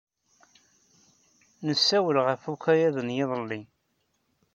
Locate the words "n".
3.01-3.15